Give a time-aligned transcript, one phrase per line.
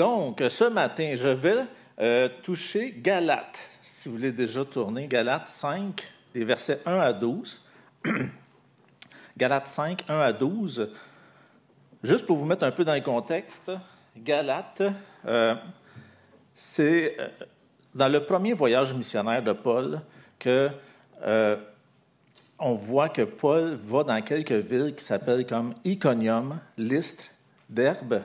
[0.00, 1.66] Donc, ce matin, je vais
[2.00, 3.58] euh, toucher Galates.
[3.82, 7.62] Si vous voulez déjà tourner, Galates 5, des versets 1 à 12.
[9.36, 10.90] Galates 5, 1 à 12.
[12.02, 13.70] Juste pour vous mettre un peu dans le contexte,
[14.16, 14.84] Galates,
[15.26, 15.54] euh,
[16.54, 17.28] c'est euh,
[17.94, 20.00] dans le premier voyage missionnaire de Paul
[20.38, 20.70] que
[22.58, 27.24] on voit que Paul va dans quelques villes qui s'appellent comme Iconium, Lystre,
[27.68, 28.22] Derbe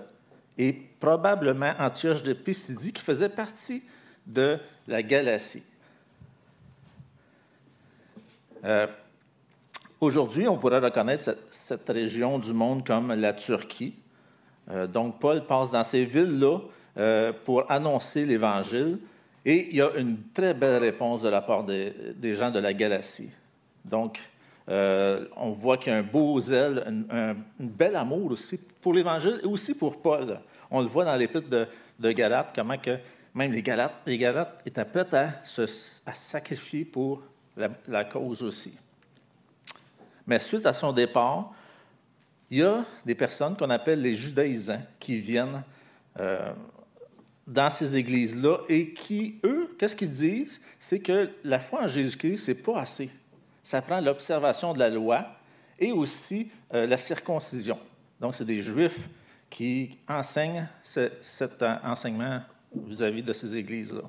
[0.57, 3.83] et probablement Antioche de Pisidie, qui faisait partie
[4.25, 4.57] de
[4.87, 5.63] la Galatie.
[8.63, 8.87] Euh,
[10.01, 13.93] aujourd'hui, on pourrait reconnaître cette, région du monde comme la Turquie.
[14.71, 16.59] Euh, donc, Paul passe dans ces villes-là
[16.97, 18.97] euh, pour annoncer l'Évangile
[19.45, 22.57] et il y a une très belle réponse de la part des, des gens de
[22.57, 23.29] la Galatie.
[23.83, 24.19] Donc,
[24.67, 29.39] euh, on voit qu'il y a un beau zèle, un, bel amour aussi pour l'Évangile
[29.43, 30.39] et aussi pour Paul.
[30.71, 31.67] On le voit dans l'épître de,
[31.99, 32.97] de Galates, comment que
[33.35, 37.21] même les Galates, les Galates étaient prêts à se sacrifier pour
[37.55, 38.73] la, cause aussi.
[40.25, 41.53] Mais suite à son départ,
[42.49, 45.63] il y a des personnes qu'on appelle les judaïsants qui viennent
[46.19, 46.53] euh,
[47.45, 50.61] dans ces églises-là et qui, eux, qu'est-ce qu'ils disent?
[50.79, 53.09] C'est que la foi en Jésus-Christ, c'est pas assez
[53.65, 55.25] ça prend l'observation de la loi
[55.79, 57.79] et aussi euh, la circoncision.
[58.21, 59.09] Donc, c'est des Juifs
[59.49, 62.41] qui enseignent cet enseignement
[62.75, 64.03] vis-à-vis de ces églises-là.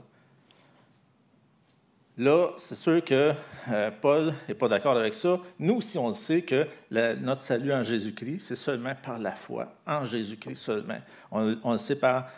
[2.19, 3.33] Là, c'est sûr que
[3.71, 5.41] euh, Paul n'est pas d'accord avec ça.
[5.59, 9.73] Nous aussi, on le sait que notre salut en Jésus-Christ, c'est seulement par la foi,
[9.87, 10.99] en Jésus-Christ seulement.
[11.31, 12.29] On, on, le sait par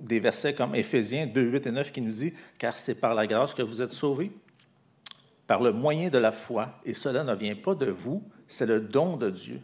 [0.00, 3.28] des versets comme Éphésiens 2, 8 et 9 qui nous dit Car c'est par la
[3.28, 4.32] grâce que vous êtes sauvés
[5.48, 8.80] par le moyen de la foi, et cela ne vient pas de vous, c'est le
[8.80, 9.60] don de Dieu.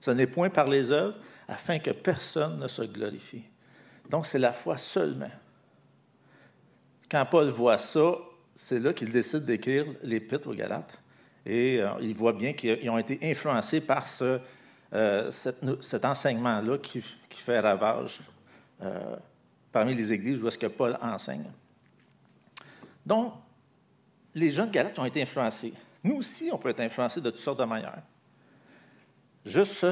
[0.00, 1.14] Ce n'est point par les œuvres,
[1.46, 3.44] afin que personne ne se glorifie.
[4.10, 5.30] Donc c'est la foi seulement.
[7.10, 8.14] Quand Paul voit ça,
[8.54, 10.98] c'est là qu'il décide d'écrire l'Épître aux Galates.
[11.44, 14.40] Et euh, il voit bien qu'ils ont été influencés par ce,
[14.94, 18.20] euh, cet enseignement-là qui, fait ravage
[18.82, 19.16] euh,
[19.70, 21.44] parmi les églises où est-ce que Paul enseigne.
[23.04, 23.34] Donc,
[24.36, 25.72] les gens de Galate ont été influencés.
[26.04, 28.02] Nous aussi, on peut être influencés de toutes sortes de manières.
[29.46, 29.86] Juste.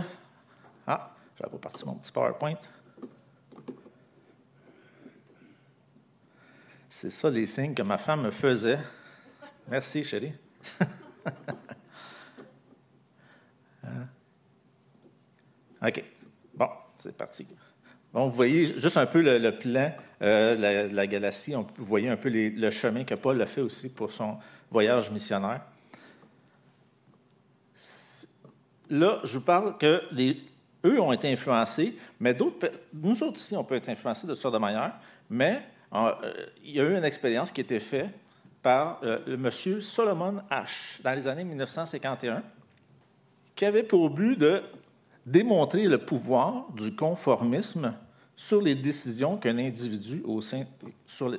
[0.87, 2.59] Ah, j'avais pas parti mon petit PowerPoint.
[6.91, 8.79] C'est ça les signes que ma femme me faisait.
[9.67, 10.35] Merci, chérie.
[13.87, 14.09] Hein?
[15.87, 16.03] OK.
[16.55, 17.47] Bon, c'est parti.
[18.15, 19.93] Vous voyez juste un peu le, plan
[20.23, 21.57] euh, la, la, galaxie.
[21.57, 24.39] On, vous voyez un peu le chemin que Paul a fait aussi pour son
[24.71, 25.63] voyage missionnaire.
[28.89, 30.03] Là, je vous parle que
[30.85, 34.43] eux ont été influencés, mais d'autres, nous autres aussi, on peut être influencés de toutes
[34.43, 34.95] sortes de manières,
[35.29, 36.13] mais euh,
[36.63, 38.11] il y a eu une expérience qui a été faite
[38.63, 41.03] par euh, le monsieur Solomon H.
[41.03, 42.43] dans les années 1951,
[43.57, 44.63] qui avait pour but de
[45.27, 47.95] démontrer le pouvoir du conformisme
[48.37, 50.65] sur les décisions qu'un individu au sein
[51.07, 51.33] sur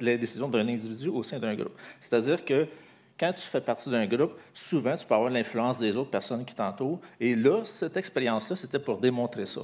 [0.00, 1.76] les, décisions d'un individu au sein d'un groupe.
[2.00, 2.66] C'est-à-dire que
[3.18, 6.54] quand tu fais partie d'un groupe, souvent tu peux avoir l'influence des autres personnes qui
[6.54, 7.00] t'entourent.
[7.20, 9.62] Et là, cette expérience-là, c'était pour démontrer ça.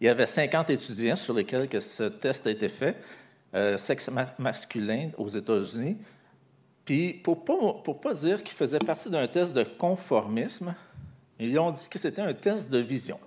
[0.00, 2.96] Il y avait 50 étudiants sur lesquels que ce test a été fait,
[3.54, 5.96] euh, sexe masculin aux États-Unis.
[6.84, 10.74] Puis, pour pas, pas dire qu'ils faisaient partie d'un test de conformisme,
[11.38, 13.18] ils ont dit que c'était un test de vision.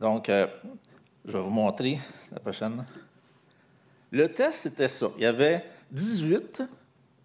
[0.00, 0.46] Donc, euh,
[1.24, 1.98] je vais vous montrer
[2.32, 2.84] la prochaine.
[4.10, 5.10] Le test, c'était ça.
[5.16, 6.62] Il y avait 18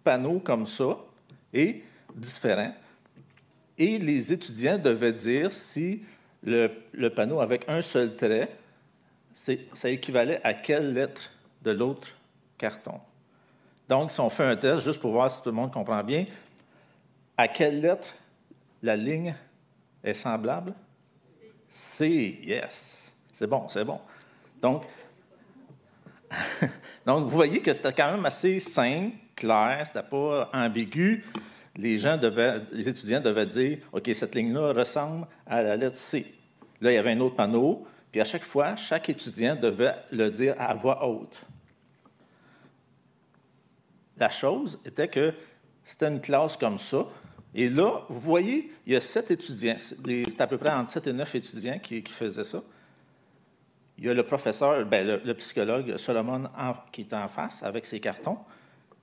[0.02, 0.96] panneaux comme ça,
[1.52, 1.82] et
[2.14, 2.74] différents.
[3.78, 6.02] Et les étudiants devaient dire si
[6.42, 6.68] le,
[7.08, 8.48] panneau avec un seul trait,
[9.34, 11.30] ça équivalait à quelle lettre
[11.62, 12.08] de l'autre
[12.58, 13.00] carton.
[13.88, 16.26] Donc, si on fait un test, juste pour voir si tout le monde comprend bien,
[17.36, 18.14] à quelle lettre
[18.82, 19.34] la ligne
[20.04, 20.74] est semblable?
[21.72, 23.12] C, yes.
[23.32, 23.98] C'est bon, c'est bon.
[24.60, 24.84] Donc,
[27.06, 31.24] donc, vous voyez que c'était quand même assez simple, clair, c'était pas ambigu.
[31.76, 36.34] Les gens devaient, les étudiants devaient dire, OK, cette ligne-là ressemble à la lettre C.
[36.80, 40.30] Là, il y avait un autre panneau, puis à chaque fois, chaque étudiant devait le
[40.30, 41.42] dire à voix haute.
[44.18, 45.32] La chose était que
[45.82, 47.06] c'était une classe comme ça,
[47.54, 49.76] et là, vous voyez, il y a sept étudiants.
[49.78, 52.62] C'est à peu près entre sept et neuf étudiants qui, faisaient ça.
[53.98, 56.48] Il y a le professeur, ben, le, psychologue Solomon
[56.90, 58.38] qui est en face avec ses cartons.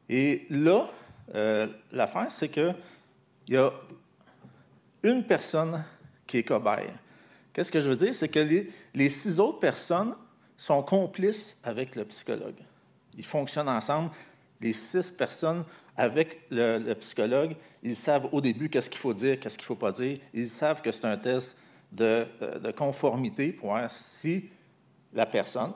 [0.09, 0.89] Et là,
[1.35, 2.75] euh, l'affaire, c'est qu'il
[3.49, 3.71] y a
[5.03, 5.83] une personne
[6.25, 6.89] qui est cobaye.
[7.53, 8.15] Qu'est-ce que je veux dire?
[8.15, 8.39] C'est que
[8.93, 10.15] les, six autres personnes
[10.57, 12.57] sont complices avec le psychologue.
[13.17, 14.09] Ils fonctionnent ensemble.
[14.59, 15.63] Les six personnes
[15.99, 19.75] avec le, psychologue, ils savent au début qu'est-ce qu'il faut dire, qu'est-ce qu'il ne faut
[19.75, 20.17] pas dire.
[20.33, 21.57] Ils savent que c'est un test
[21.91, 24.45] de, euh, conformité pour voir si
[25.13, 25.73] la personne,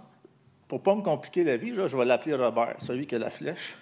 [0.65, 3.29] pour ne pas me compliquer la vie, je vais l'appeler Robert, celui qui a la
[3.29, 3.75] flèche.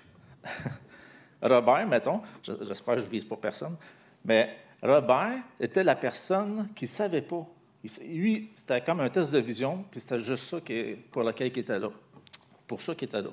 [1.43, 3.75] Robert, mettons, j'espère que je ne vise pour personne,
[4.25, 4.49] mais
[4.81, 7.45] Robert était la personne qui ne savait pas.
[8.03, 11.59] Lui, c'était comme un test de vision, puis c'était juste ça qui, pour lequel il
[11.59, 11.89] était là.
[12.65, 13.29] Pour ça qu'il était là.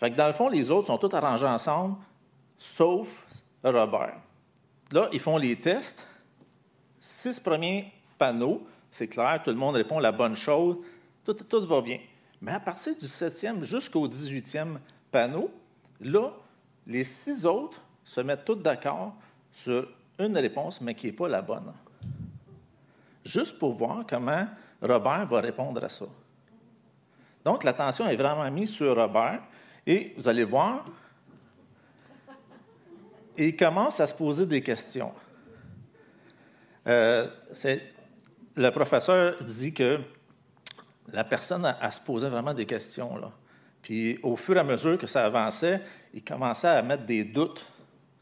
[0.00, 1.96] Fait que dans le fond, les autres sont tous arrangés ensemble,
[2.56, 3.26] sauf
[3.62, 4.16] Robert.
[4.92, 6.06] Là, ils font les tests.
[6.98, 10.78] Six premiers panneaux, c'est clair, tout le monde répond la bonne chose,
[11.24, 11.98] tout, tout va bien.
[12.40, 14.80] Mais à partir du septième jusqu'au dix-huitième
[15.12, 15.50] panneau,
[16.00, 16.32] là,
[16.86, 19.14] les six autres se mettent tous d'accord
[19.52, 19.86] sur
[20.18, 21.72] une réponse, mais qui n'est pas la bonne.
[23.24, 24.46] Juste pour voir comment
[24.80, 26.06] Robert va répondre à ça.
[27.44, 29.42] Donc, l'attention est vraiment mise sur Robert,
[29.86, 30.84] et vous allez voir,
[33.36, 35.12] il commence à se poser des questions.
[36.86, 37.28] Euh,
[38.56, 40.00] le professeur dit que
[41.12, 43.16] la personne a, se posait vraiment des questions.
[43.16, 43.32] Là.
[43.82, 45.80] Puis au fur et à mesure que ça avançait,
[46.12, 47.64] il commençait à mettre des doutes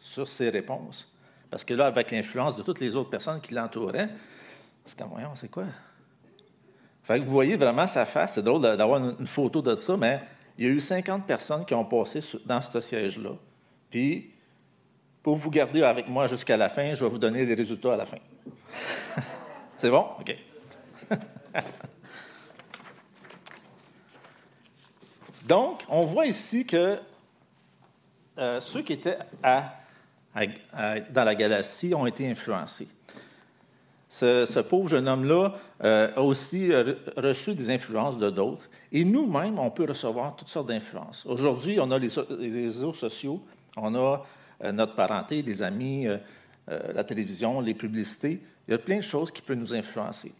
[0.00, 1.12] sur ses réponses.
[1.50, 4.08] Parce que là, avec l'influence de toutes les autres personnes qui l'entouraient,
[4.96, 5.64] comme, voyons, c'est quoi?
[7.02, 8.34] Fait que vous voyez vraiment sa face.
[8.34, 10.20] C'est drôle d'avoir une photo de ça, mais
[10.58, 13.30] il y a eu 50 personnes qui ont passé dans ce siège-là.
[13.90, 14.32] Puis,
[15.22, 17.96] pour vous garder avec moi jusqu'à la fin, je vais vous donner les résultats à
[17.96, 18.18] la fin.
[19.78, 20.04] c'est bon?
[20.20, 20.36] OK.
[25.46, 26.98] Donc, on voit ici que
[28.36, 32.88] euh, ceux qui étaient dans la galaxie ont été influencés.
[34.08, 36.70] Ce, pauvre jeune homme-là euh, a aussi
[37.16, 38.68] reçu des influences de d'autres.
[38.90, 41.26] Et nous-mêmes, on peut recevoir toutes sortes d'influences.
[41.26, 42.08] Aujourd'hui, on a les,
[42.50, 43.42] réseaux sociaux,
[43.76, 44.24] on a
[44.64, 46.06] euh, notre parenté, les amis,
[46.66, 48.40] la télévision, les publicités.
[48.66, 50.32] Il y a plein de choses qui peuvent nous influencer.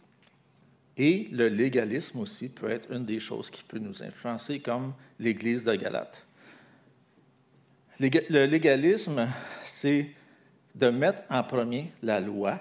[0.95, 5.63] Et le légalisme aussi peut être une des choses qui peut nous influencer, comme l'Église
[5.63, 6.27] de Galate.
[7.99, 9.27] Le légalisme,
[9.63, 10.09] c'est
[10.75, 12.59] de mettre en premier la loi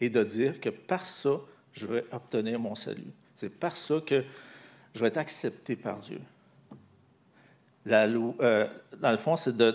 [0.00, 1.40] et de dire que par ça,
[1.72, 3.12] je vais obtenir mon salut.
[3.34, 4.24] C'est par ça que
[4.94, 6.20] je vais être accepté par Dieu.
[7.84, 8.66] La euh,
[9.00, 9.74] dans le fond, c'est de,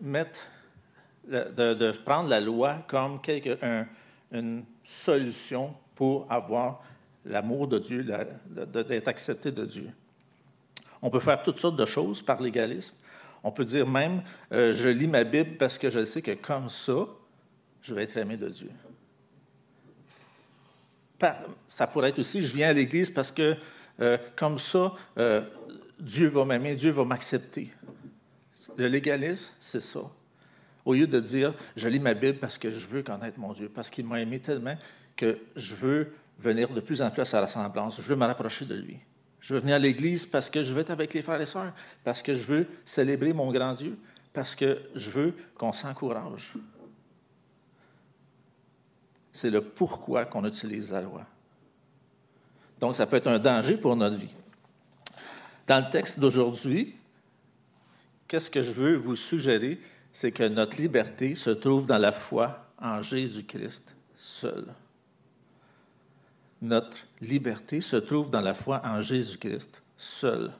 [0.00, 0.40] mettre,
[1.26, 3.58] de, prendre la loi comme quelque,
[4.30, 6.82] une solution pour avoir
[7.24, 8.06] l'amour de Dieu,
[8.46, 9.90] d'être accepté de Dieu.
[11.02, 12.96] On peut faire toutes sortes de choses par l'égalisme.
[13.42, 16.68] On peut dire même, euh, je lis ma Bible parce que je sais que comme
[16.68, 17.06] ça,
[17.80, 18.70] je vais être aimé de Dieu.
[21.66, 23.56] Ça pourrait être aussi, je viens à l'Église parce que
[24.00, 25.42] euh, comme ça, euh,
[25.98, 27.70] Dieu va m'aimer, Dieu va m'accepter.
[28.76, 30.00] Le légalisme, c'est ça.
[30.84, 33.68] Au lieu de dire, je lis ma Bible parce que je veux connaître mon Dieu,
[33.68, 34.76] parce qu'il m'a aimé tellement
[35.16, 38.64] que je veux venir de plus en plus à sa ressemblance, je veux me rapprocher
[38.64, 38.98] de lui.
[39.40, 41.72] Je veux venir à l'Église parce que je veux être avec les frères et sœurs,
[42.04, 43.98] parce que je veux célébrer mon grand Dieu,
[44.32, 46.54] parce que je veux qu'on s'encourage.
[49.40, 51.24] C'est le pourquoi qu'on utilise la loi.
[52.78, 54.34] Donc, ça peut être un danger pour notre vie.
[55.66, 56.94] Dans le texte d'aujourd'hui,
[58.28, 59.80] qu'est-ce que je veux vous suggérer?
[60.12, 64.66] C'est que notre liberté se trouve dans la foi en Jésus-Christ seul.
[66.60, 70.52] Notre liberté se trouve dans la foi en Jésus-Christ seul.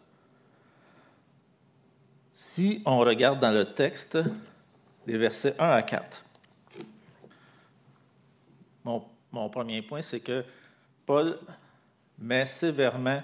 [2.32, 4.16] Si on regarde dans le texte
[5.06, 6.24] les versets 1 à 4,
[8.84, 10.44] mon, premier point, c'est que
[11.06, 11.38] Paul
[12.18, 13.22] met sévèrement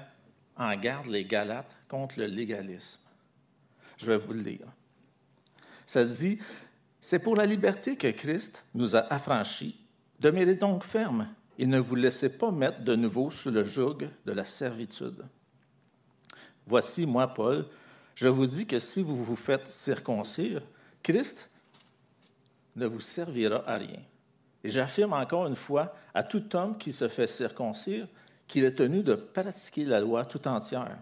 [0.57, 3.01] en garde les Galates contre le légalisme.
[3.99, 4.67] Je vais vous le lire.
[5.85, 6.39] Ça dit,
[7.01, 9.79] c'est pour la liberté que Christ nous a affranchis.
[10.19, 14.33] Demeurez donc fermes et ne vous laissez pas mettre de nouveau sous le joug de
[14.33, 15.25] la servitude.
[16.67, 17.67] Voici, moi, Paul,
[18.15, 20.63] je vous dis que si vous vous faites circoncire,
[21.03, 21.49] Christ
[22.75, 24.01] ne vous servira à rien.
[24.65, 28.09] Et j'affirme encore une fois à tout homme qui se fait circoncire
[28.47, 30.99] qu'il est tenu de pratiquer la loi tout entière.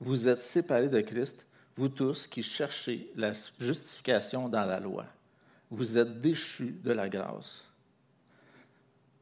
[0.00, 5.06] Vous êtes séparés de Christ, vous tous qui cherchez la justification dans la loi.
[5.70, 7.64] Vous êtes déchus de la grâce.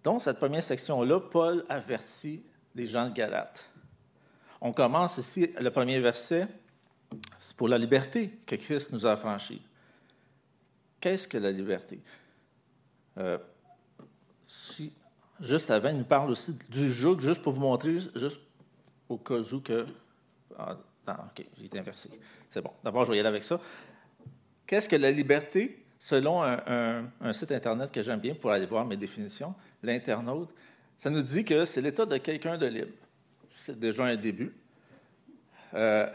[0.04, 2.42] Donc, cette première section-là, Paul avertit
[2.74, 3.68] les gens de Galate.
[4.60, 6.46] On commence ici, le premier verset,
[7.38, 9.62] c'est pour la liberté que Christ nous a affranchis.
[11.00, 12.00] Qu'est-ce que la liberté?
[13.18, 13.38] Euh,
[15.40, 18.38] juste avant, il nous parle aussi du joug, juste pour vous montrer, juste
[19.08, 19.86] au cas où que.
[20.58, 20.76] Ah,
[21.08, 22.10] OK, j'ai été inversé.
[22.48, 22.72] C'est bon.
[22.82, 23.60] D'abord, je vais y aller avec ça.
[24.66, 28.96] Qu'est-ce que la liberté, selon un, site Internet que j'aime bien pour aller voir mes
[28.96, 30.52] définitions, l'internaute,
[30.98, 32.92] ça nous dit que c'est l'état de quelqu'un de libre.
[33.54, 34.54] C'est déjà un début.
[35.74, 36.10] Euh,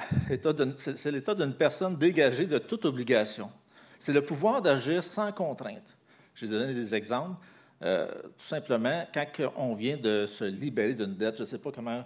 [0.75, 3.51] c'est l'état d'une personne dégagée de toute obligation.
[3.99, 5.95] C'est le pouvoir d'agir sans contrainte.
[6.35, 7.37] J'ai donné des exemples.
[7.83, 11.71] Euh, tout simplement, quand on vient de se libérer d'une dette, je ne sais pas
[11.71, 12.03] comment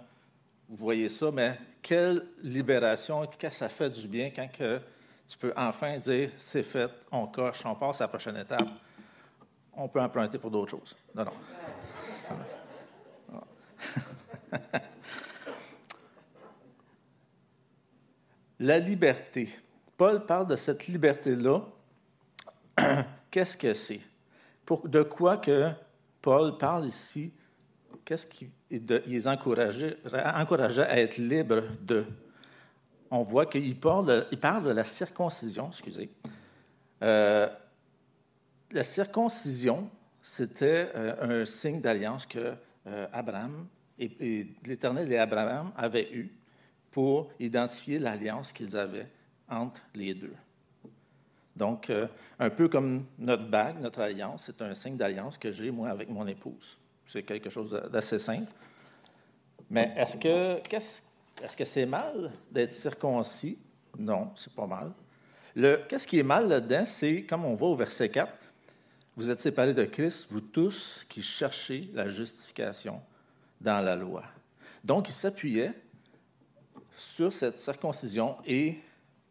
[0.68, 4.48] vous voyez ça, mais quelle libération, que ça fait du bien quand
[5.28, 8.68] tu peux enfin dire c'est fait, on coche, on passe à la prochaine étape,
[9.74, 10.96] on peut emprunter pour d'autres choses.
[11.14, 11.32] Non, non.
[18.60, 19.48] la liberté.
[19.96, 21.62] Paul parle de cette liberté-là.
[23.30, 24.00] Qu'est-ce que c'est?
[24.84, 25.70] De quoi que
[26.22, 27.32] Paul parle ici?
[28.04, 32.04] Qu'est-ce qui les encourageait, à être libres de?
[33.10, 36.10] On voit qu'il parle, de la circoncision, excusez.
[37.02, 37.48] Euh,
[38.72, 42.54] la circoncision, c'était euh, un signe d'alliance que
[42.86, 43.66] euh, Abraham
[43.98, 46.32] et, l'Éternel et Abraham avaient eu
[46.90, 49.08] pour identifier l'alliance qu'ils avaient
[49.48, 50.34] entre les deux.
[51.56, 52.06] Donc, euh,
[52.38, 56.10] un peu comme notre bague, notre alliance, c'est un signe d'alliance que j'ai, moi, avec
[56.10, 56.76] mon épouse.
[57.06, 58.52] C'est quelque chose d'assez simple.
[59.70, 60.60] Mais est-ce que
[61.42, 63.58] est-ce que c'est mal d'être circoncis?
[63.98, 64.92] Non, c'est pas mal.
[65.88, 66.84] Qu'est-ce qui est mal là-dedans?
[66.84, 68.30] C'est, comme on voit au verset 4,
[69.16, 73.00] vous êtes séparés de Christ, vous tous qui cherchez la justification
[73.60, 74.24] dans la loi.
[74.84, 75.72] Donc, il s'appuyait
[76.96, 78.78] sur cette circoncision et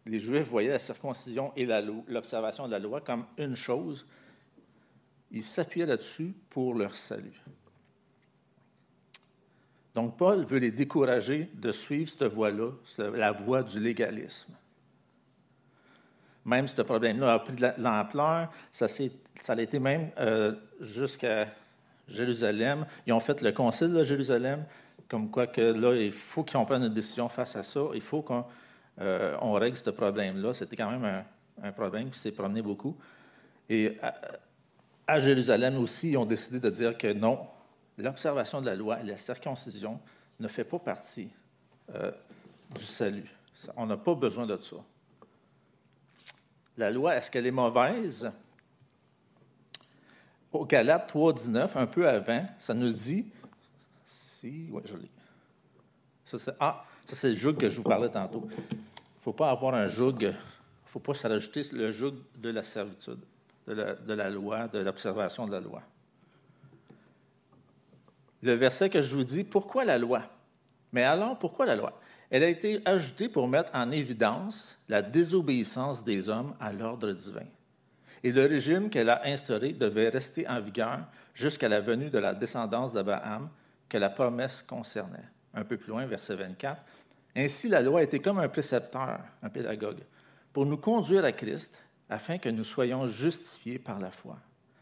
[0.06, 1.68] les Juifs voyaient la circoncision et
[2.08, 4.06] l'observation de la loi comme une chose.
[5.32, 7.42] Ils s'appuyaient là-dessus pour leur salut.
[9.96, 14.54] Donc, Paul veut les décourager de suivre cette voie-là, la voie du légalisme.
[16.44, 21.48] Même ce problème-là a pris de l'ampleur, ça, ça a été même euh, jusqu'à
[22.08, 22.86] Jérusalem.
[23.08, 24.66] Ils ont fait le concile de Jérusalem,
[25.08, 27.82] comme quoi que là, il faut qu'on prenne une décision face à ça.
[27.96, 28.46] Il faut qu'on
[29.00, 30.54] euh, règle ce problème-là.
[30.54, 31.26] C'était quand même
[31.62, 32.98] un, problème qui s'est promené beaucoup.
[33.70, 33.98] Et
[35.08, 37.48] à, Jérusalem aussi, ils ont décidé de dire que non,
[37.98, 40.00] l'observation de la loi et la circoncision
[40.40, 41.30] ne fait pas partie
[41.94, 42.12] euh,
[42.74, 43.30] du salut.
[43.76, 44.78] On n'a pas besoin de ça.
[46.78, 48.30] La loi, est-ce qu'elle est mauvaise?
[50.52, 53.26] Au Galates 3.19, un peu avant, ça nous dit,
[54.06, 54.94] si, oui, je.
[56.26, 58.48] Ça, c'est, ah, ça, c'est le joug que je vous parlais tantôt.
[58.52, 60.34] Il ne faut pas avoir un joug, il ne
[60.86, 63.20] faut pas se rajouter le joug de la servitude,
[63.68, 65.82] de la, de la loi, de l'observation de la loi.
[68.42, 70.24] Le verset que je vous dis, pourquoi la loi?
[70.92, 72.00] Mais alors, pourquoi la loi?
[72.30, 77.46] Elle a été ajoutée pour mettre en évidence la désobéissance des hommes à l'ordre divin.
[78.24, 81.02] Et le régime qu'elle a instauré devait rester en vigueur
[81.36, 83.50] jusqu'à la venue de la descendance d'Abraham
[83.88, 85.30] que la promesse concernait.
[85.56, 86.82] Un peu plus loin, verset 24.
[87.36, 90.02] Ainsi, la loi était comme un précepteur, un pédagogue,
[90.54, 94.38] pour nous conduire à Christ afin que nous soyons justifiés par la foi.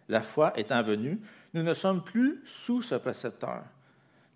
[0.10, 1.20] La foi étant venue,
[1.53, 3.63] nous ne sommes plus sous ce précepteur,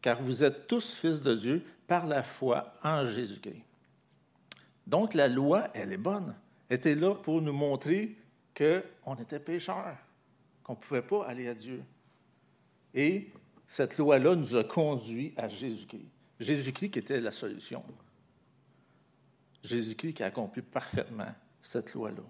[0.02, 3.64] car vous êtes tous fils de Dieu par la foi en Jésus-Christ.
[4.86, 6.34] Donc la loi, elle est bonne.
[6.70, 8.16] Était là pour nous montrer
[8.56, 9.98] qu'on était pécheurs,
[10.64, 11.84] qu'on ne pouvait pas aller à Dieu.
[12.94, 13.30] Et
[13.68, 16.17] cette loi-là nous a conduits à Jésus-Christ.
[16.40, 17.84] Jésus-Christ qui était la solution.
[19.64, 22.24] Jésus-Christ qui a accompli parfaitement cette loi-là.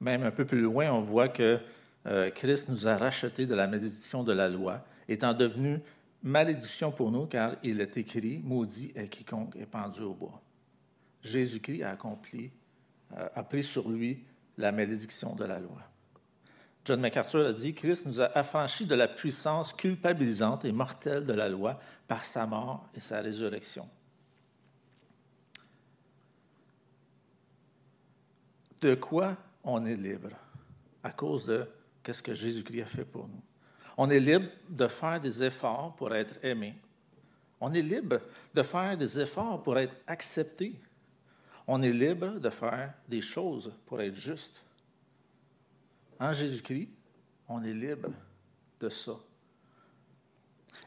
[0.00, 1.60] Même un peu plus loin, on voit que
[2.06, 5.80] euh, Christ nous a rachetés de la malédiction de la loi, étant devenu
[6.22, 10.40] malédiction pour nous, car il est écrit Maudit est quiconque est pendu au bois.
[11.22, 12.50] Jésus-Christ a accompli,
[13.16, 14.24] a pris sur lui
[14.58, 15.78] la malédiction de la loi.
[16.84, 21.32] John MacArthur a dit Christ nous a affranchis de la puissance culpabilisante et mortelle de
[21.32, 23.88] la loi par sa mort et sa résurrection.
[28.80, 30.30] De quoi on est libre?
[31.02, 31.66] À cause de
[32.10, 33.42] ce que Jésus-Christ a fait pour nous.
[33.96, 36.74] On est libre de faire des efforts pour être aimé.
[37.60, 38.20] On est libre
[38.54, 40.80] de faire des efforts pour être accepté.
[41.66, 44.62] On est libre de faire des choses pour être juste.
[46.18, 46.88] En Jésus-Christ,
[47.48, 48.10] on est libre
[48.80, 49.12] de ça.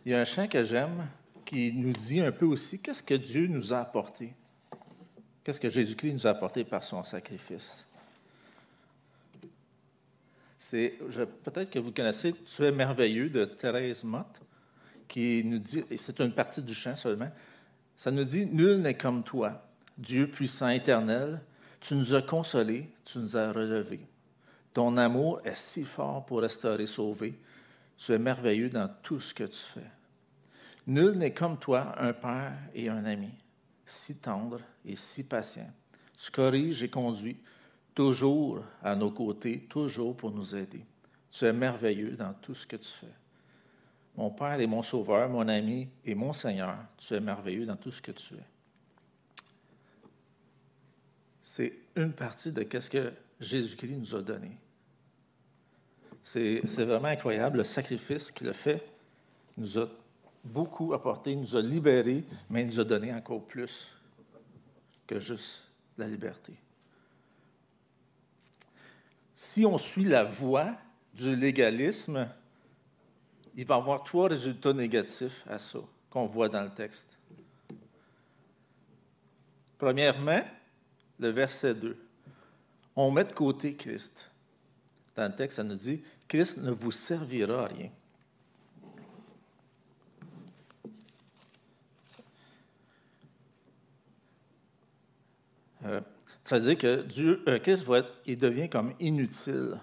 [0.06, 1.08] Il y a un chant que j'aime
[1.46, 4.34] qui nous dit un peu aussi qu'est-ce que Dieu nous a apporté?
[5.44, 7.86] Qu'est-ce que Jésus-Christ nous a apporté par son sacrifice?
[10.58, 10.98] C'est,
[11.44, 14.42] peut-être que vous connaissez Tu es merveilleux de Thérèse Mott,
[15.08, 17.30] qui nous dit, et c'est une partie du chant seulement,
[17.96, 21.42] ça nous dit Nul n'est comme toi, Dieu puissant éternel,
[21.80, 24.08] tu nous as consolés, tu nous as relevés.
[24.74, 27.40] Ton amour est si fort pour restaurer, sauver.
[27.98, 29.92] Tu es merveilleux dans tout ce que tu fais.
[30.88, 33.32] Nul n'est comme toi, un père et un ami,
[33.86, 35.72] si tendre et si patient.
[36.18, 37.38] Tu corriges et conduis,
[37.94, 40.86] toujours à nos côtés, toujours pour nous aider.
[41.32, 43.14] Tu es merveilleux dans tout ce que tu fais.
[44.16, 46.78] Mon Père est mon Sauveur, mon ami et mon Seigneur.
[46.98, 48.53] Tu es merveilleux dans tout ce que tu es.
[51.46, 54.58] C'est une partie de ce que Jésus-Christ nous a donné.
[56.24, 58.82] C'est vraiment incroyable le sacrifice qu'il a fait.
[59.58, 59.90] Il nous a
[60.46, 63.90] beaucoup apporté, il nous a libérés, mais il nous a donné encore plus
[65.06, 65.64] que juste
[65.98, 66.54] la liberté.
[69.36, 70.78] Si on suit la voie
[71.14, 72.30] du légalisme,
[73.54, 77.10] il va y avoir trois résultats négatifs à ça qu'on voit dans le texte.
[79.78, 80.42] Premièrement,
[81.20, 81.98] le verset 2.
[82.96, 84.30] On met de côté Christ.
[85.16, 87.90] Dans le texte, ça nous dit Christ ne vous servira à rien.
[95.86, 96.02] Euh,
[96.44, 97.86] ça veut dire que euh, Christ
[98.26, 99.80] il devient comme inutile.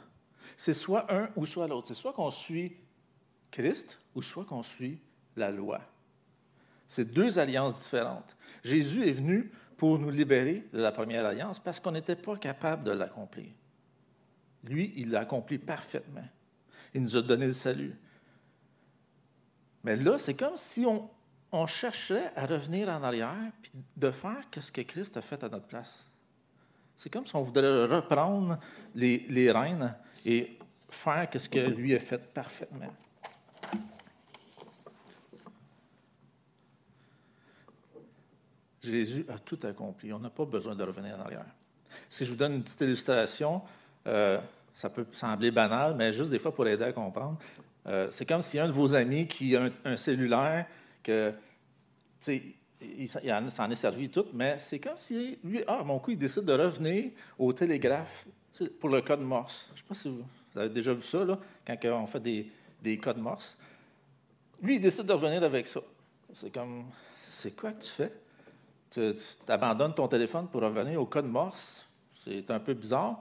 [0.57, 1.89] C'est soit un ou soit l'autre.
[1.89, 2.77] C'est soit qu'on suit
[3.51, 4.99] Christ ou soit qu'on suit
[5.37, 5.81] la loi.
[6.87, 8.37] C'est deux alliances différentes.
[8.63, 12.85] Jésus est venu pour nous libérer de la première alliance parce qu'on n'était pas capable
[12.85, 13.47] de l'accomplir.
[14.63, 16.29] Lui, il l'a accompli parfaitement.
[16.93, 17.97] Il nous a donné le salut.
[19.83, 24.71] Mais là, c'est comme si on, cherchait à revenir en arrière puis de faire ce
[24.71, 26.11] que Christ a fait à notre place.
[26.95, 28.59] C'est comme si on voudrait reprendre
[28.95, 29.95] les, les rênes
[30.27, 30.59] et
[30.91, 32.93] faire ce que lui a fait parfaitement.
[38.91, 40.13] Jésus a tout accompli.
[40.13, 41.47] On n'a pas besoin de revenir en arrière.
[42.09, 43.63] Si je vous donne une petite illustration,
[44.07, 44.39] euh,
[44.75, 47.39] ça peut sembler banal, mais juste des fois pour aider à comprendre.
[47.87, 50.67] Euh, c'est comme si un de vos amis qui a un, cellulaire,
[51.03, 51.33] que,
[52.29, 56.45] il, s'en est servi tout, mais c'est comme si lui, ah, mon coup, il décide
[56.45, 58.27] de revenir au télégraphe
[58.79, 59.67] pour le code Morse.
[59.69, 60.25] Je ne sais pas si vous,
[60.59, 62.51] avez déjà vu ça, là, quand on fait des,
[62.83, 63.57] des codes Morse.
[64.63, 65.81] Lui, il décide de revenir avec ça.
[66.35, 66.85] C'est comme,
[67.31, 68.13] c'est quoi que tu fais?
[68.91, 69.15] Tu,
[69.49, 71.87] abandonnes ton téléphone pour revenir au code Morse.
[72.13, 73.21] C'est un peu bizarre.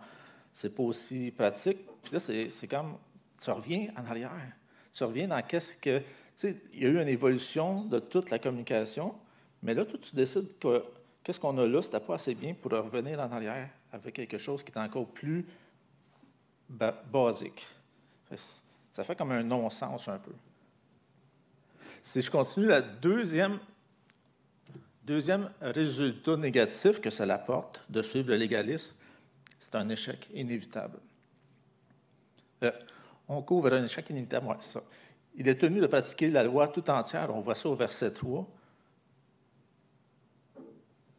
[0.51, 1.79] C'est pas aussi pratique.
[2.01, 2.97] Puis là, c'est comme,
[3.41, 4.53] tu reviens en arrière.
[4.91, 5.99] Tu reviens dans qu'est-ce que.
[5.99, 6.05] Tu
[6.35, 9.13] sais, il y a eu une évolution de toute la communication,
[9.61, 10.83] mais là, toi, tu décides que
[11.23, 14.63] qu'est-ce qu'on a là, c'était pas assez bien pour revenir en arrière avec quelque chose
[14.63, 15.45] qui est encore plus
[16.69, 17.65] basique.
[18.91, 20.31] Ça fait comme un non-sens un peu.
[22.01, 23.59] Si je continue, la deuxième
[25.09, 28.93] Deuxième résultat négatif que cela apporte de suivre le légalisme,
[29.59, 30.99] c'est un échec inévitable.
[32.61, 32.71] Euh,
[33.27, 34.83] on couvre un échec inévitable, c'est ça.
[35.33, 38.47] Il est tenu de pratiquer la loi tout entière, on voit ça au verset 3.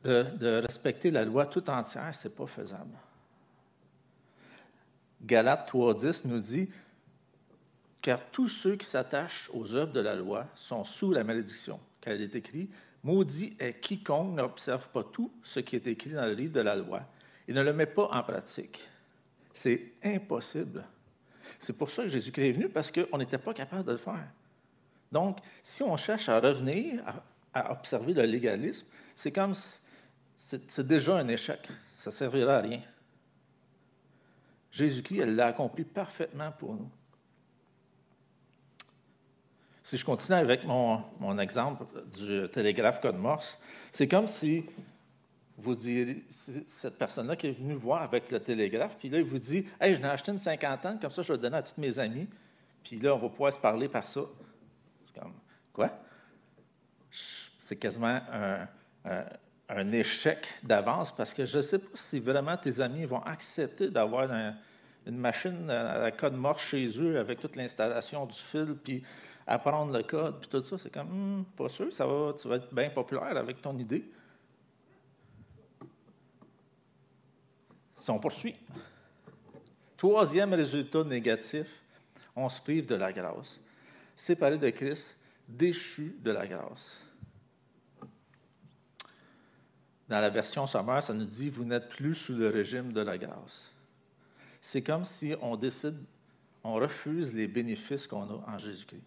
[0.05, 2.97] De, de respecter la loi tout entière, ce n'est pas faisable.
[5.21, 6.69] Galates 3.10 nous dit
[8.01, 12.15] Car tous ceux qui s'attachent aux œuvres de la loi sont sous la malédiction, car
[12.15, 12.71] il est écrit
[13.03, 16.77] Maudit est quiconque n'observe pas tout ce qui est écrit dans le livre de la
[16.77, 17.03] loi
[17.49, 18.87] et ne le met pas en pratique.
[19.53, 20.85] C'est impossible.
[21.59, 24.29] C'est pour ça que Jésus-Christ est venu, parce qu'on n'était pas capable de le faire.
[25.11, 27.03] Donc, si on cherche à revenir
[27.53, 29.53] à, observer le légalisme, c'est comme
[30.37, 31.61] c'est déjà un échec.
[31.93, 32.83] Ça ne servira à rien.
[34.71, 36.91] Jésus-Christ, l'a accompli parfaitement pour nous.
[39.91, 41.85] Si je continue avec mon, mon exemple
[42.17, 43.59] du télégraphe code Morse,
[43.91, 44.65] c'est comme si
[45.59, 49.41] vous diriez, cette personne-là qui est venue voir avec le télégraphe, puis là, il vous
[49.41, 51.81] dit Hey, je n'ai acheté une cinquantaine, comme ça, je vais le donner à tous
[51.81, 52.29] mes amis,
[52.85, 54.21] puis là, on va pouvoir se parler par ça.
[55.05, 55.33] C'est comme
[55.73, 55.91] Quoi?
[57.59, 59.25] C'est quasiment un,
[59.69, 63.91] un, échec d'avance parce que je ne sais pas si vraiment tes amis vont accepter
[63.91, 64.31] d'avoir
[65.05, 69.03] une machine à code Morse chez eux avec toute l'installation du fil, puis
[69.47, 72.57] apprendre le code, puis tout ça, c'est comme, hmm, pas sûr, ça va, tu vas
[72.57, 74.05] être bien populaire avec ton idée.
[77.97, 78.57] Si on poursuit.
[79.97, 81.83] Troisième résultat négatif,
[82.35, 83.61] on se prive de la grâce.
[84.17, 85.17] Séparé de Christ,
[85.49, 87.05] déchu de la grâce.
[90.11, 93.17] dans la version sommaire, ça nous dit Vous n'êtes plus sous le régime de la
[93.17, 93.71] grâce.
[94.61, 95.97] C'est comme si on décide,
[96.65, 99.01] on refuse les bénéfices qu'on a en Jésus-Christ.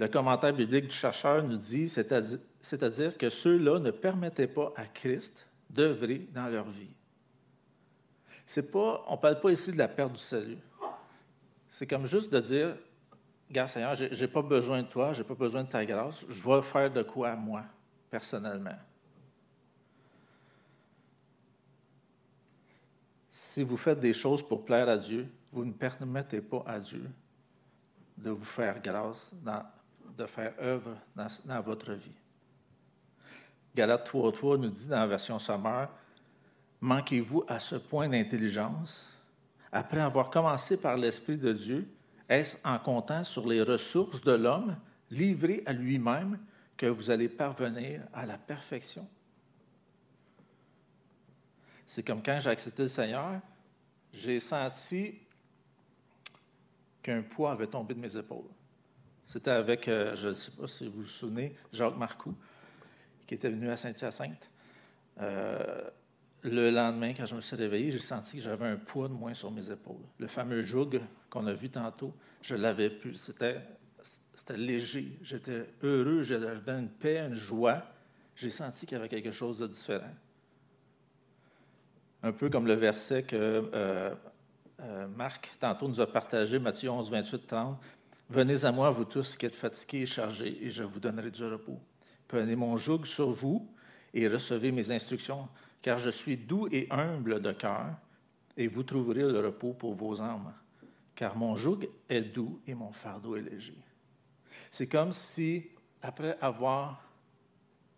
[0.00, 5.46] Le commentaire biblique du chercheur nous dit c'est-à-dire que ceux-là ne permettaient pas à Christ
[5.68, 6.88] d'œuvrer dans leur vie.
[8.46, 10.56] C'est pas, on ne parle pas ici de la perte du salut.
[11.68, 12.76] C'est comme juste de dire
[13.50, 16.24] Gars, Seigneur, je n'ai pas besoin de toi, je n'ai pas besoin de ta grâce,
[16.30, 17.62] je vais faire de quoi, moi,
[18.08, 18.78] personnellement.
[23.28, 27.04] Si vous faites des choses pour plaire à Dieu, vous ne permettez pas à Dieu
[28.16, 29.32] de vous faire grâce,
[30.16, 32.12] de faire œuvre dans, votre vie.
[33.74, 35.88] Galates 3.3 nous dit dans la version sommaire,
[36.80, 39.12] Manquez-vous à ce point d'intelligence
[39.70, 41.88] après avoir commencé par l'Esprit de Dieu
[42.30, 44.76] est-ce en comptant sur les ressources de l'homme
[45.10, 46.38] livré à lui-même
[46.76, 49.06] que vous allez parvenir à la perfection?
[51.84, 53.40] C'est comme quand j'ai accepté le Seigneur,
[54.12, 55.18] j'ai senti
[57.02, 58.48] qu'un poids avait tombé de mes épaules.
[59.30, 62.34] C'était avec, euh, je ne sais pas si vous vous souvenez, Jacques Marcoux,
[63.28, 64.50] qui était venu à Saint-Hyacinthe.
[65.20, 65.88] Euh,
[66.42, 69.32] le lendemain, quand je me suis réveillé, j'ai senti que j'avais un poids de moins
[69.32, 70.02] sur mes épaules.
[70.18, 72.12] Le fameux joug qu'on a vu tantôt,
[72.42, 73.14] je l'avais plus.
[73.14, 73.62] C'était,
[74.56, 75.16] léger.
[75.22, 77.84] J'étais heureux, j'avais une paix, une joie.
[78.34, 80.12] J'ai senti qu'il y avait quelque chose de différent.
[82.24, 87.46] Un peu comme le verset que euh, Marc tantôt nous a partagé, Matthieu 11, 28,
[87.46, 87.80] 30.
[88.30, 91.44] Venez à moi, vous tous qui êtes fatigués et chargés, et je vous donnerai du
[91.44, 91.80] repos.
[92.28, 93.68] Prenez mon joug sur vous
[94.14, 95.48] et recevez mes instructions
[95.82, 97.96] car je suis doux et humble de cœur,
[98.56, 100.52] et vous trouverez le repos pour vos âmes,
[101.16, 103.78] car mon joug est doux et mon fardeau est léger.
[104.70, 105.68] C'est comme si,
[106.00, 107.02] après avoir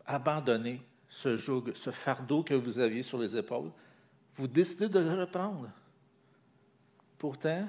[0.07, 3.71] abandonné ce joug, ce fardeau que vous aviez sur les épaules,
[4.35, 5.69] vous décidez de le reprendre.
[7.19, 7.69] Pourtant,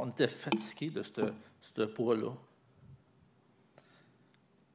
[0.00, 2.32] on était fatigué de ce, poids-là.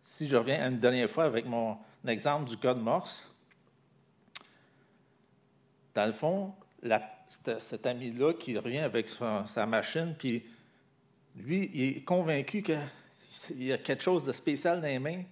[0.02, 3.24] Si je reviens une dernière fois avec mon exemple du code Morse,
[5.94, 6.54] dans le fond,
[7.60, 10.46] cet ami-là qui revient avec sa, machine, puis
[11.36, 15.24] lui, il est convaincu qu'il y a quelque chose de spécial dans les mains,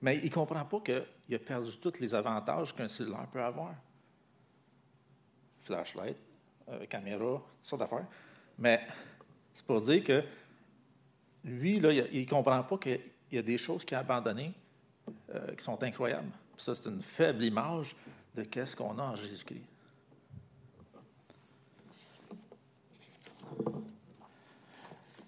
[0.00, 3.74] mais il ne comprend pas qu'il a perdu tous les avantages qu'un cellulaire peut avoir.
[5.62, 6.16] Flashlight,
[6.68, 8.06] euh, caméra, toutes sortes d'affaires.
[8.58, 8.84] Mais
[9.54, 10.22] c'est pour dire que
[11.44, 14.52] lui, là, il ne comprend pas qu'il y a des choses qu'il a abandonnées
[15.34, 16.30] euh, qui sont incroyables.
[16.56, 17.96] ça, c'est une faible image
[18.34, 19.64] de qu'est-ce qu'on a en Jésus-Christ.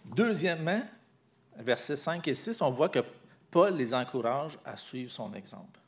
[0.04, 0.82] Deuxièmement,
[1.56, 3.00] versets 5 et 6, on voit que
[3.50, 5.80] Paul les encourage à suivre son exemple.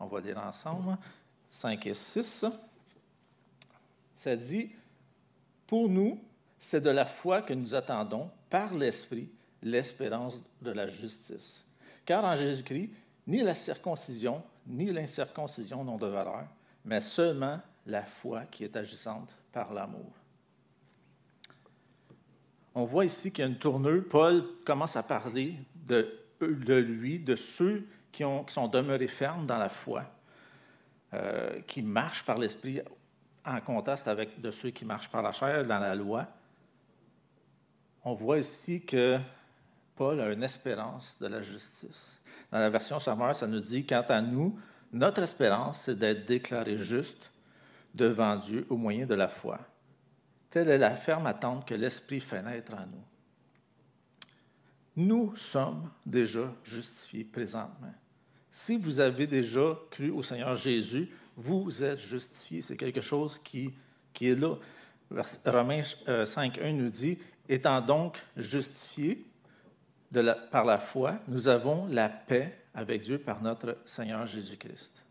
[0.00, 0.96] On va lire ensemble
[1.50, 2.22] 5 et 6.
[2.22, 2.52] Ça
[4.28, 4.70] dit,
[5.66, 6.20] Pour nous,
[6.58, 9.28] c'est de la foi que nous attendons par l'Esprit
[9.62, 11.64] l'espérance de la justice.
[12.04, 12.90] Car en Jésus-Christ,
[13.26, 16.46] ni la circoncision ni l'incirconcision n'ont de valeur,
[16.84, 20.12] mais seulement la foi qui est agissante par l'amour.
[22.74, 24.04] On voit ici qu'il y a une tournure.
[24.08, 26.08] Paul commence à parler de,
[26.40, 30.04] lui, de ceux qui, ont, qui, sont demeurés fermes dans la foi,
[31.12, 32.80] euh, qui marchent par l'Esprit
[33.44, 36.26] en contraste avec de ceux qui marchent par la chair dans la loi.
[38.04, 39.18] On voit ici que
[39.96, 42.12] Paul a une espérance de la justice.
[42.50, 44.58] Dans la version sommaire, ça nous dit, quant à nous,
[44.92, 47.30] notre espérance, c'est d'être déclaré juste
[47.94, 49.58] devant Dieu au moyen de la foi.
[50.50, 53.04] Telle est la ferme attente que l'Esprit fait naître en nous.
[54.94, 57.94] Nous sommes déjà justifiés présentement.
[58.50, 62.62] Si vous avez déjà cru au Seigneur Jésus, vous êtes justifiés.
[62.62, 63.72] C'est quelque chose qui,
[64.12, 64.56] qui est là.
[65.44, 67.18] Romains 5.1 euh, nous dit,
[67.48, 69.26] étant donc justifiés
[70.50, 75.02] par la foi, nous avons la paix avec Dieu par notre Seigneur Jésus-Christ.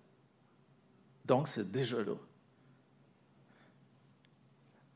[1.25, 2.15] Donc, c'est déjà là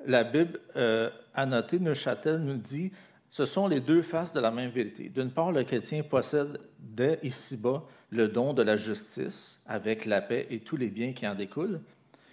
[0.06, 2.92] la Bible euh, annotée, Neuchâtel nous dit
[3.36, 5.10] ce sont les deux faces de la même vérité.
[5.10, 10.48] D'une part, le chrétien possède dès ici-bas le don de la justice, avec la paix
[10.50, 11.82] et tous les biens qui en découlent.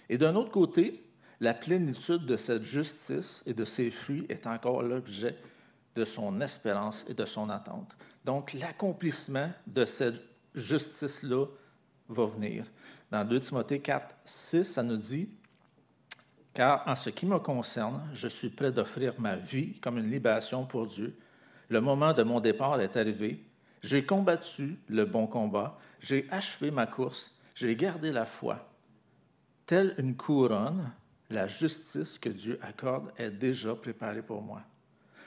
[0.07, 1.03] Et d'un autre côté,
[1.41, 5.35] la plénitude de cette justice et de ses fruits est encore l'objet
[5.93, 7.97] de son espérance et de son attente.
[8.23, 10.23] Donc, l'accomplissement de cette
[10.55, 11.47] justice-là
[12.07, 12.63] va venir.
[13.11, 15.29] Dans 2 Timothée 4, 6, ça nous dit
[16.53, 20.65] car en ce qui me concerne, je suis prêt d'offrir ma vie comme une libation
[20.65, 21.17] pour Dieu.
[21.69, 23.43] Le moment de mon départ est arrivé.
[23.81, 28.69] J'ai combattu le bon combat, j'ai achevé ma course, j'ai gardé la foi.
[29.65, 30.91] Telle une couronne,
[31.29, 34.61] la justice que Dieu accorde est déjà préparée pour moi.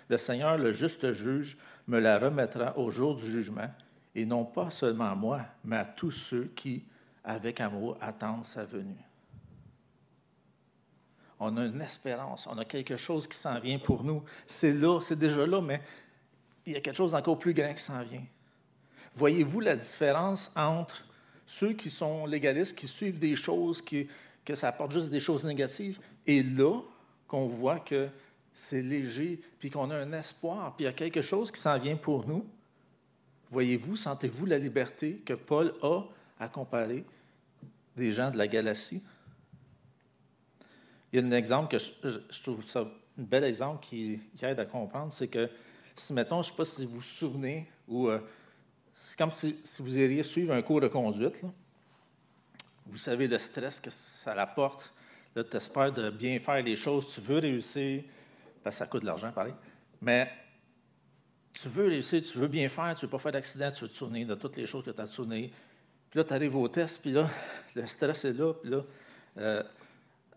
[0.08, 1.58] Le Seigneur, le juste juge,
[1.88, 3.70] me la remettra au jour du jugement,
[4.14, 6.84] et non pas seulement à moi, mais à tous ceux qui,
[7.24, 9.05] avec amour, attendent sa venue.
[11.38, 14.22] On a une espérance, on a quelque chose qui s'en vient pour nous.
[14.46, 15.80] C'est là, c'est déjà là, mais
[16.64, 18.24] il y a quelque chose d'encore plus grand qui s'en vient.
[19.14, 21.04] Voyez-vous la différence entre
[21.46, 24.08] ceux qui sont légalistes, qui suivent des choses, qui,
[24.44, 26.80] que ça apporte juste des choses négatives, et là,
[27.28, 28.08] qu'on voit que
[28.52, 31.78] c'est léger, puis qu'on a un espoir, puis il y a quelque chose qui s'en
[31.78, 32.44] vient pour nous?
[33.50, 36.02] Voyez-vous, sentez-vous la liberté que Paul a
[36.40, 37.04] à comparer
[37.96, 39.02] des gens de la Galatie?
[41.16, 44.66] Il y a un exemple que je, trouve ça un bel exemple qui, aide à
[44.66, 45.48] comprendre, c'est que
[45.94, 48.18] si, mettons, je ne sais pas si vous vous souvenez, ou euh,
[48.92, 51.40] c'est comme si, vous iriez suivre un cours de conduite.
[52.84, 54.92] Vous savez le stress que ça apporte.
[55.34, 58.04] Là, tu espères de bien faire les choses, tu veux réussir,
[58.62, 59.54] parce que ça coûte de l'argent, pareil.
[60.02, 60.30] Mais
[61.54, 63.88] tu veux réussir, tu veux bien faire, tu ne veux pas faire d'accident, tu veux
[63.88, 65.48] te souvenir de toutes les choses que tu as souvenues.
[66.10, 67.26] Puis là, tu arrives au test, puis là,
[67.74, 68.84] le stress est là, puis là,
[69.38, 69.62] euh,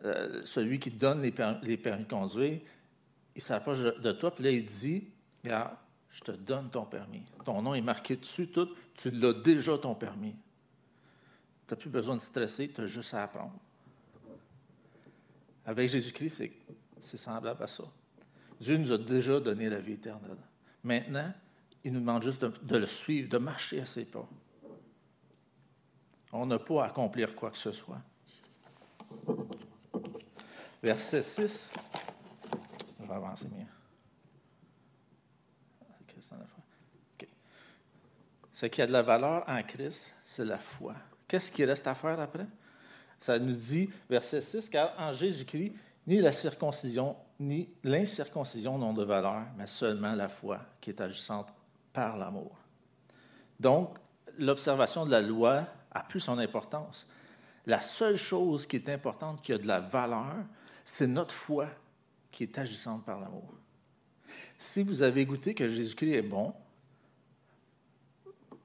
[0.06, 2.60] euh, celui qui donne les, permis, de conduire,
[3.36, 5.10] il s'approche de, toi, puis là, il dit
[5.44, 5.76] Regarde,
[6.12, 7.24] je te donne ton permis.
[7.46, 8.70] Ton nom est marqué dessus, tout.
[8.96, 10.36] Tu l'as déjà, ton permis.
[11.68, 13.54] Tu n'as plus besoin de stresser, tu as juste à apprendre.
[15.66, 16.44] Avec Jésus-Christ,
[17.00, 17.84] c'est semblable à ça.
[18.60, 20.38] Dieu nous a déjà donné la vie éternelle.
[20.84, 21.32] Maintenant,
[21.84, 24.28] il nous demande juste de le suivre, de marcher à ses pas.
[26.32, 28.02] On n'a pas à accomplir quoi que ce soit
[30.82, 31.72] verset 6.
[33.00, 33.66] Je vais avancer mieux.
[38.60, 40.94] Ce qui a de la valeur en Christ, c'est la foi.
[41.30, 42.46] Qu'est-ce qui reste à faire après?
[43.22, 45.72] Ça nous dit, verset 6, car en Jésus-Christ,
[46.06, 51.54] ni la circoncision, ni l'incirconcision n'ont de valeur, mais seulement la foi qui est agissante
[51.94, 52.58] par l'amour.
[53.58, 53.98] Donc,
[54.38, 57.08] l'observation de la loi a plus son importance.
[57.66, 60.36] La seule chose qui est importante, qui a de la valeur,
[60.90, 61.70] c'est notre foi
[62.32, 63.54] qui est agissante par l'amour.
[64.58, 66.54] Si vous avez goûté que Jésus-Christ est bon,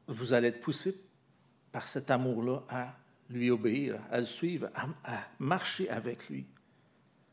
[0.09, 0.97] vous allez être poussé
[1.71, 2.95] par cet amour-là à
[3.31, 4.89] lui obéir, à le suivre, à,
[5.39, 6.47] marcher avec lui.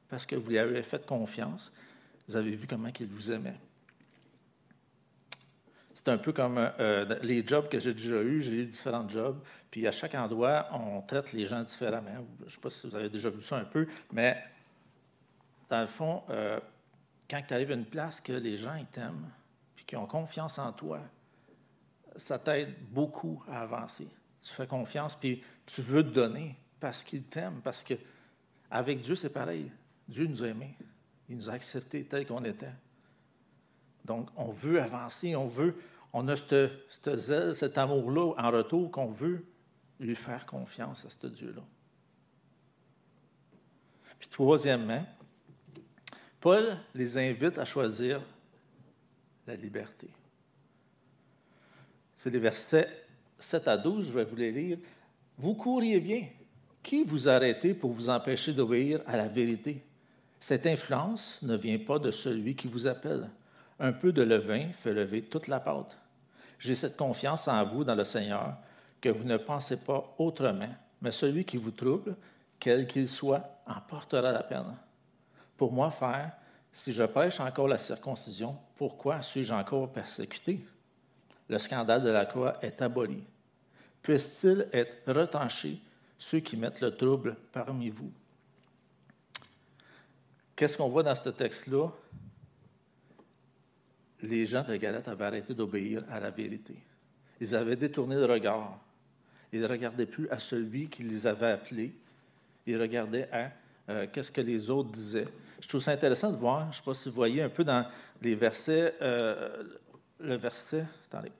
[0.09, 1.71] Parce que vous lui avez fait confiance,
[2.27, 3.59] vous avez vu comment il vous aimait.
[5.93, 8.41] C'est un peu comme euh, les jobs que j'ai déjà eus.
[8.41, 9.39] J'ai eu différents jobs.
[9.69, 12.25] Puis à chaque endroit, on traite les gens différemment.
[12.39, 14.41] Je ne sais pas si vous avez déjà vu ça un peu, mais
[15.71, 16.59] dans le fond, euh,
[17.29, 19.31] quand tu arrives à une place que les gens t'aiment,
[19.73, 20.99] puis qui ont confiance en toi,
[22.17, 24.09] ça t'aide beaucoup à avancer.
[24.41, 27.93] Tu fais confiance, puis tu veux te donner parce qu'il t'aime, parce que
[28.69, 29.71] avec Dieu, c'est pareil.
[30.09, 30.75] Dieu nous a aimés.
[31.29, 32.73] Il nous a acceptés tel qu'on était.
[34.03, 35.75] Donc, on veut avancer, on veut,
[36.11, 36.69] on a ce
[37.15, 39.45] zèle, cet amour-là en retour qu'on veut
[40.01, 41.61] lui faire confiance à ce Dieu-là.
[44.19, 45.05] Puis troisièmement,
[46.41, 48.19] Paul les invite à choisir
[49.45, 50.09] la liberté.
[52.15, 52.89] C'est les versets
[53.37, 54.77] 7 à 12, je vais vous les lire.
[55.37, 56.25] Vous couriez bien.
[56.81, 59.83] Qui vous a arrêté pour vous empêcher d'obéir à la vérité?
[60.39, 63.29] Cette influence ne vient pas de celui qui vous appelle.
[63.79, 65.95] Un peu de levain fait lever toute la pâte.
[66.57, 68.57] J'ai cette confiance en vous dans le Seigneur
[68.99, 70.69] que vous ne pensez pas autrement,
[71.01, 72.15] mais celui qui vous trouble,
[72.59, 74.75] quel qu'il soit, en portera la peine.
[75.61, 76.31] Pour moi, frère,
[76.73, 80.59] si je prêche encore la circoncision, pourquoi suis-je encore persécuté?
[81.47, 83.23] Le scandale de la croix est aboli.
[84.01, 85.77] Puisse-t-il être retranché
[86.17, 88.11] ceux qui mettent le trouble parmi vous?
[90.55, 91.89] Qu'est-ce qu'on voit dans ce texte-là?
[94.23, 96.75] Les gens de Galate avaient arrêté d'obéir à la vérité.
[97.39, 98.79] Ils avaient détourné le regard.
[99.53, 101.93] Ils ne regardaient plus à celui qui les avait appelés.
[102.65, 103.51] Ils regardaient à
[103.89, 105.27] euh, qu'est-ce que les autres disaient.
[105.61, 107.63] Je trouve ça intéressant de voir, je ne sais pas si vous voyez un peu
[107.63, 107.87] dans
[108.21, 109.63] les versets, euh,
[110.19, 111.31] le verset, attendez,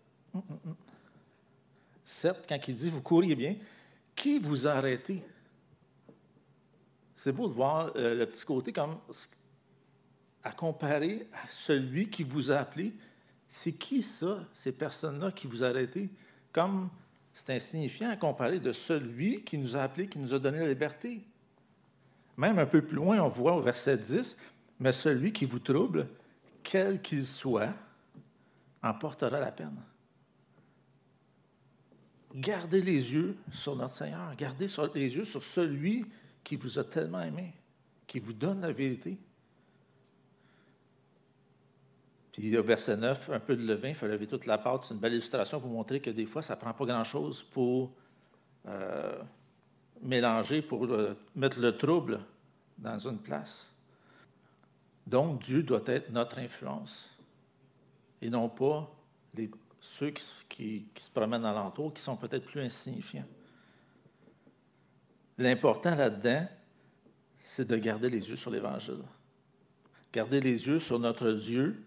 [2.06, 3.56] 7, quand il dit Vous couriez bien,
[4.16, 5.24] qui vous a arrêté?
[7.16, 8.98] C'est beau de voir euh, le petit côté comme
[10.44, 12.94] à comparer à celui qui vous a appelé.
[13.48, 16.10] C'est qui ça, ces personnes-là qui vous a arrêté?
[16.52, 16.90] Comme
[17.34, 20.68] c'est insignifiant à comparer de celui qui nous a appelé, qui nous a donné la
[20.68, 21.22] liberté.
[22.38, 24.38] Même un peu plus loin, on voit au verset 10,
[24.80, 26.08] mais celui qui vous trouble,
[26.64, 27.74] quel qu'il soit,
[28.84, 29.78] en portera la peine.
[32.34, 34.36] gardez les yeux sur notre Seigneur.
[34.36, 34.66] Gardez
[34.96, 36.06] les yeux sur celui
[36.44, 37.54] qui vous a tellement aimé,
[38.08, 39.20] qui vous donne la vérité.
[42.32, 44.86] Puis au verset 9, un peu de levain, il faut lever toute la pâte.
[44.86, 47.92] C'est une belle illustration pour montrer que des fois, ça ne prend pas grand-chose pour
[48.68, 49.22] euh,
[50.02, 52.20] mélanger, pour euh, mettre le trouble
[52.78, 53.72] dans une place.
[55.06, 57.12] Donc, Dieu doit être notre influence
[58.22, 58.90] et non pas
[59.34, 60.14] les, ceux
[60.48, 63.26] qui, se promènent alentour, qui sont peut-être plus insignifiants.
[65.38, 66.48] L'important là-dedans,
[67.40, 69.02] c'est de garder les yeux sur l'Évangile.
[70.14, 71.84] Garder les yeux sur notre Dieu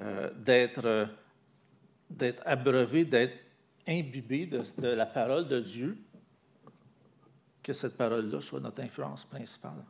[0.00, 1.08] euh, d'être,
[2.10, 3.38] d'être abreuvé, d'être
[3.86, 5.96] imbibé de, la parole de Dieu,
[7.62, 9.84] que cette parole-là soit notre influence principale.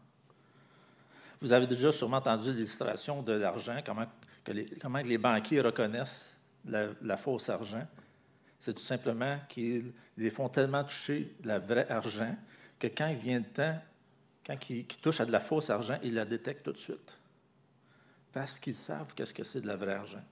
[1.41, 4.07] Vous avez déjà sûrement entendu l'illustration de l'argent, comment,
[4.45, 7.87] que les, banquiers reconnaissent la, fausse argent.
[8.59, 12.35] C'est tout simplement qu'ils les font tellement toucher la vraie argent
[12.79, 13.81] que quand il vient le temps,
[14.45, 17.19] quand ils, ils touchent à de la fausse argent, ils la détectent tout de suite
[18.33, 20.23] parce qu'ils savent qu'est-ce que c'est de la vraie argent.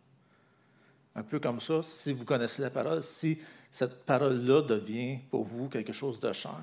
[1.14, 3.38] Un peu comme ça, si vous connaissez la parole, si
[3.70, 6.60] cette parole-là devient pour vous quelque chose de cher,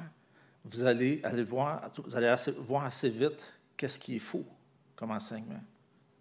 [0.66, 3.46] vous allez, voir, vous allez voir assez vite
[3.76, 4.46] qu'est-ce qu'il faut
[4.96, 5.62] comme enseignement.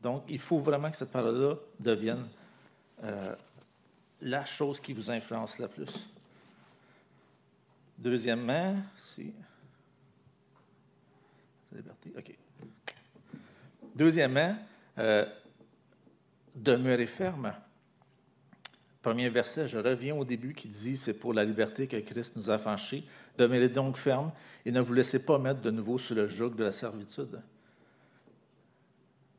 [0.03, 2.27] Donc, il faut vraiment que cette parole-là devienne
[3.05, 3.35] euh,
[4.21, 6.09] la chose qui vous influence la plus.
[7.99, 9.33] Deuxièmement, si.
[11.73, 12.37] Liberté, OK.
[13.95, 14.57] Deuxièmement,
[14.99, 15.25] euh,
[16.55, 17.55] demeurez ferme.
[19.03, 22.51] Premier verset, je reviens au début qui dit c'est pour la liberté que Christ nous
[22.51, 23.07] a franchis.
[23.39, 24.31] Demeurez donc ferme
[24.65, 27.41] et ne vous laissez pas mettre de nouveau sous le joug de la servitude.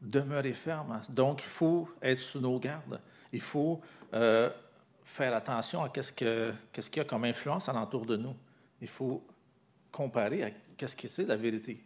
[0.01, 1.01] Demeurez ferme.
[1.09, 2.99] Donc, il faut être sous nos gardes.
[3.31, 3.79] Il faut
[4.13, 4.49] euh,
[5.05, 8.35] faire attention à qu'est-ce qu'il y a comme influence alentour de nous.
[8.81, 9.23] Il faut
[9.91, 11.81] comparer à qu'est-ce que c'est la vérité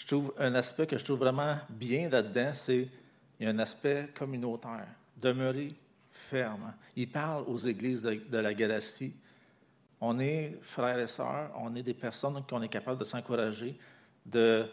[0.00, 2.88] je trouve un aspect que je trouve vraiment bien là-dedans, c'est
[3.38, 4.86] il y a un aspect communautaire.
[5.18, 5.74] Demeurer
[6.10, 6.72] ferme.
[6.96, 9.12] Il parle aux églises de, la Galatie.
[10.00, 13.78] On est frères et sœurs, on est des personnes qu'on est capable de s'encourager,
[14.24, 14.66] de,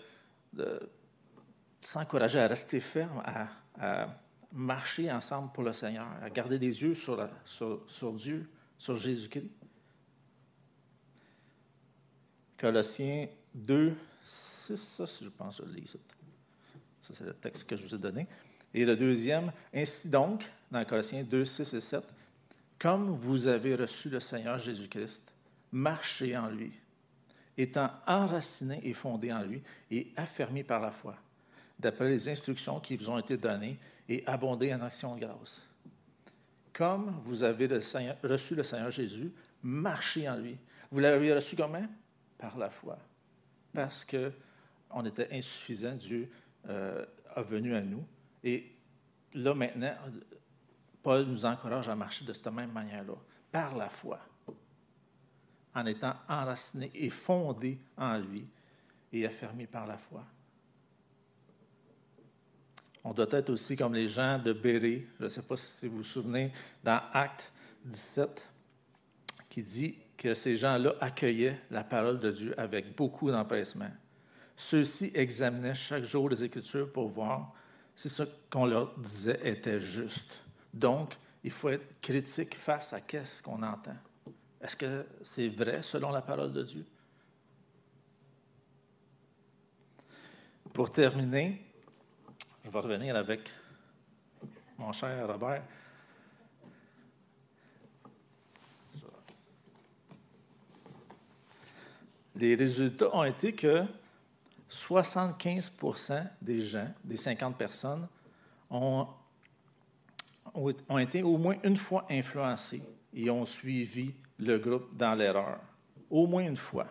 [1.81, 4.07] s'encourager à rester ferme, à,
[4.53, 9.51] marcher ensemble pour le Seigneur, à garder les yeux sur, sur Dieu, sur Jésus-Christ.
[12.57, 15.97] Colossiens 2, ça, je pense, je lis.
[17.01, 18.27] Ça, c'est le texte que je vous ai donné.
[18.73, 22.03] Et le deuxième, ainsi donc, dans Colossiens 2, 6 et 7,
[22.79, 25.33] comme vous avez reçu le Seigneur Jésus-Christ,
[25.71, 26.71] marchez en lui,
[27.57, 31.15] étant enraciné et fondé en lui et affermi par la foi,
[31.79, 35.61] d'après les instructions qui vous ont été données et abondez en action de grâce.
[36.71, 37.67] Comme vous avez
[38.23, 39.31] reçu le Seigneur Jésus,
[39.63, 40.57] marchez en lui.
[40.91, 41.87] Vous l'avez reçu comment?
[42.37, 42.99] Par la foi.
[43.73, 44.31] Parce que
[44.91, 46.29] on était insuffisant, Dieu
[46.69, 47.03] euh,
[47.35, 48.05] a venu à nous.
[48.43, 48.71] Et
[49.33, 49.95] là, maintenant,
[51.07, 53.13] Paul nous encourage à marcher de cette même manière-là,
[53.49, 54.19] par la foi,
[55.73, 58.45] en étant enraciné et fondé en lui
[59.13, 60.25] et affermi par la foi.
[63.05, 65.99] On doit être aussi comme les gens de Béré, je ne sais pas si vous
[65.99, 66.51] vous souvenez,
[66.83, 67.53] dans Acte
[67.85, 68.45] 17,
[69.49, 73.91] qui dit que ces gens-là accueillaient la parole de Dieu avec beaucoup d'empressement.
[74.57, 77.53] Ceux-ci examinaient chaque jour les Écritures pour voir
[77.95, 80.41] si ce qu'on leur disait était juste.
[80.77, 83.95] Donc, il faut être critique face à ce qu'on entend.
[84.61, 86.85] Est-ce que c'est vrai selon la parole de Dieu?
[90.73, 91.65] Pour terminer,
[92.63, 93.49] je vais revenir avec
[94.77, 95.63] mon cher Robert.
[102.35, 103.83] Les résultats ont été que
[104.69, 108.07] 75% des gens, des 50 personnes,
[108.69, 109.07] ont,
[110.89, 112.81] ont, été au moins une fois influencés
[113.13, 115.59] et ont suivi le groupe dans l'erreur.
[116.09, 116.87] Au moins une fois.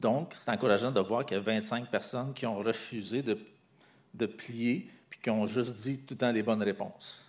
[0.00, 4.90] Donc, c'est encourageant de voir qu'il y a 25 personnes qui ont refusé de, plier
[5.10, 7.24] puis qui ont juste dit tout le temps les bonnes réponses.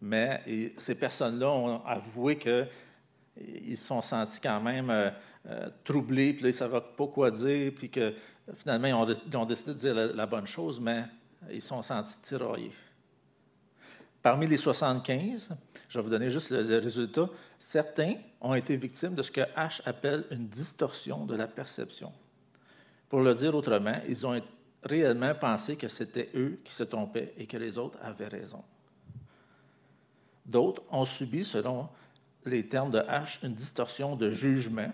[0.00, 0.42] Mais
[0.76, 5.10] ces personnes-là ont avoué qu'ils se sont sentis quand même euh,
[5.48, 8.14] euh, troublés, puis là, ils ne savaient pas quoi dire, puis que
[8.56, 11.04] finalement, ils ont, décidé de dire la, bonne chose, mais
[11.50, 12.72] ils sont sentis tiraillés.
[14.22, 15.50] Parmi les 75,
[15.88, 19.80] je vais vous donner juste le, résultat, certains ont été victimes de ce que H
[19.86, 22.12] appelle une distorsion de la perception.
[23.08, 24.40] Pour le dire autrement, ils ont
[24.82, 28.64] réellement pensé que c'était eux qui se trompaient et que les autres avaient raison.
[30.44, 31.88] D'autres ont subi, selon
[32.44, 34.92] les termes de H, une distorsion de jugement.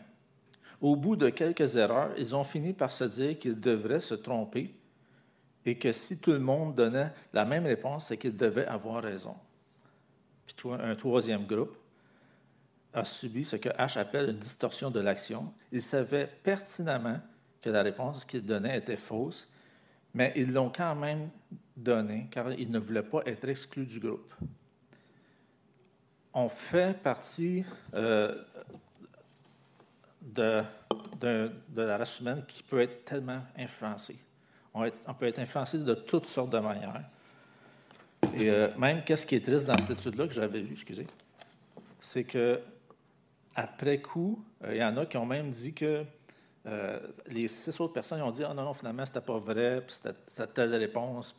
[0.81, 4.75] Au bout de quelques erreurs, ils ont fini par se dire qu'ils devraient se tromper
[5.65, 9.37] et que si tout le monde donnait la même réponse, c'est qu'ils devaient avoir raison.
[10.47, 11.77] Puis un troisième groupe
[12.93, 15.53] a subi ce que H appelle une distorsion de l'action.
[15.71, 17.21] Ils savaient pertinemment
[17.61, 19.49] que la réponse qu'ils donnaient était fausse,
[20.15, 21.31] mais ils l'ont quand même
[21.77, 24.35] donnée car ils ne voulaient pas être exclus du groupe.
[26.35, 28.43] On fait partie euh,
[30.23, 30.65] de,
[31.75, 34.19] la race humaine qui peut être tellement influencée.
[34.75, 37.03] On, peut être influencé de toutes sortes de manières.
[38.35, 41.07] Et euh, même, qu'est-ce qui est triste dans cette étude-là que j'avais vue, excusez,
[42.01, 42.61] c'est que
[43.55, 46.05] après coup, euh, il y en a qui ont même dit que
[46.67, 49.95] euh, les six autres personnes ont dit Ah non, non, finalement, c'était pas vrai, puis
[49.95, 51.39] c'était telle réponse.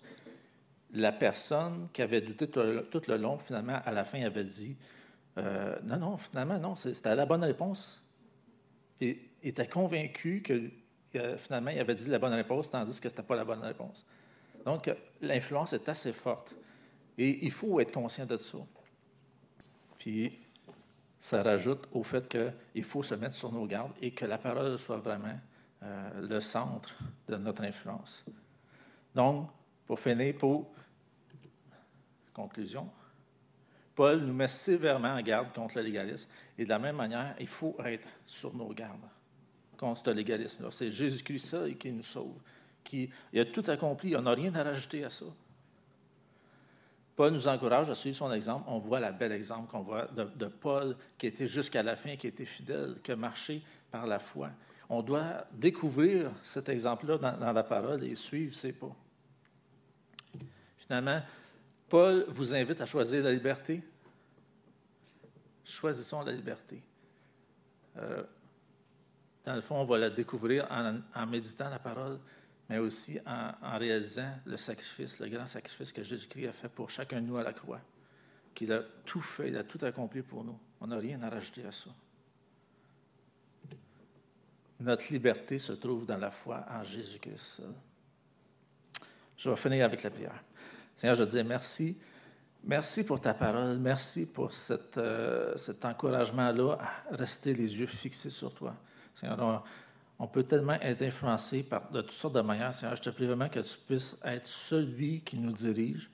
[0.92, 2.62] La personne qui avait douté tout
[3.08, 4.78] le, long, finalement, à la fin, avait dit
[5.36, 8.04] Non, non, finalement, non, c'était la bonne réponse.
[9.02, 10.70] Et était convaincu que
[11.38, 14.05] finalement, il avait dit la bonne réponse, tandis que ce n'était pas la bonne réponse.
[14.66, 14.91] Donc,
[15.22, 16.55] l'influence est assez forte.
[17.18, 18.57] Et il faut être conscient de ça.
[19.97, 20.39] Puis,
[21.20, 24.78] ça rajoute au fait qu'il faut se mettre sur nos gardes et que la parole
[24.78, 25.39] soit vraiment
[25.84, 26.93] euh, le centre
[27.28, 28.26] de notre influence.
[29.14, 29.49] Donc,
[29.86, 30.72] pour finir, pour
[32.34, 32.89] conclusion,
[33.95, 36.30] Paul nous met sévèrement en garde contre le légalisme.
[36.57, 38.99] Et de la même manière, il faut être sur nos gardes
[39.84, 40.70] contre ce légalisme-là.
[40.72, 42.38] C'est Jésus-Christ seul qui nous sauve,
[42.84, 44.16] qui il a tout accompli.
[44.16, 45.26] On n'a rien à rajouter à ça.
[47.16, 48.64] Paul nous encourage à suivre son exemple.
[48.68, 52.28] On voit la belle exemple qu'on voit de, Paul qui était jusqu'à la fin, qui
[52.28, 53.62] était fidèle, qui a marché
[53.92, 54.50] par la foi.
[54.90, 58.96] On doit découvrir cet exemple-là dans, la parole et suivre ses pas.
[60.78, 61.22] Finalement,
[61.90, 63.84] Paul vous invite à choisir la liberté.
[65.64, 66.82] Choisissons la liberté.
[67.98, 68.24] Euh,
[69.46, 72.20] dans le fond, on va la découvrir en méditant la parole,
[72.70, 77.22] mais aussi en, réalisant le sacrifice, le grand sacrifice que Jésus-Christ a fait pour chacun
[77.22, 77.82] de nous à la croix,
[78.54, 80.58] qu'il a tout fait, il a tout accompli pour nous.
[80.80, 81.89] On n'a rien à rajouter à ça.
[84.80, 87.62] Notre liberté se trouve dans la foi en Jésus-Christ.
[89.38, 90.44] Je vais finir avec la prière.
[90.96, 91.98] Seigneur, je te dis merci.
[92.66, 93.78] Merci pour ta parole.
[93.78, 94.52] Merci pour
[94.98, 98.76] euh, cet encouragement-là à rester les yeux fixés sur toi.
[99.14, 99.64] Seigneur,
[100.20, 102.74] on peut tellement être influencé par de toutes sortes de manières.
[102.74, 106.09] Seigneur, je te prie vraiment que tu puisses être celui qui nous dirige,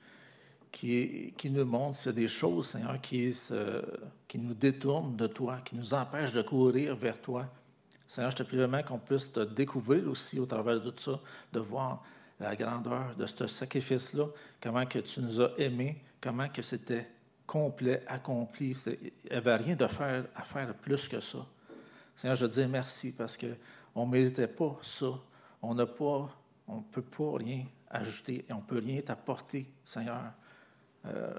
[0.72, 3.34] qui, nous montre s'il y a des choses, Seigneur, qui,
[4.28, 7.46] qui nous détournent de toi, qui nous empêchent de courir vers toi.
[8.06, 11.20] Seigneur, je te prie vraiment qu'on puisse te découvrir aussi au travers de tout ça,
[11.52, 12.02] de voir
[12.40, 14.26] la grandeur de ce sacrifice-là,
[14.60, 17.06] comment que tu nous as aimés, comment que c'était
[17.46, 18.72] complet, accompli.
[18.86, 21.46] Il n'y avait rien de faire, à faire plus que ça.
[22.20, 23.46] Seigneur, je dis merci parce que
[23.94, 25.06] on ne méritait pas ça.
[25.62, 26.28] On n'a pas,
[26.68, 30.20] on ne peut pas rien ajouter et on ne peut rien t'apporter, Seigneur.
[31.06, 31.32] Euh,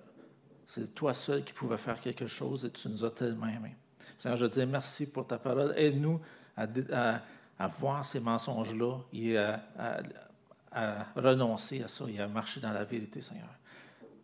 [0.65, 3.75] c'est toi seul qui pouvais faire quelque chose et tu nous as tellement aimés.
[4.17, 5.75] Seigneur, je dis merci pour ta parole.
[5.77, 6.19] Aide-nous
[6.57, 7.21] à,
[7.75, 9.61] voir ces mensonges-là et à,
[11.15, 13.53] renoncer à ça et à marcher dans la vérité, Seigneur.